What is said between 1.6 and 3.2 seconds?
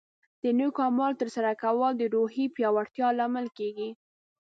کول د روحیې پیاوړتیا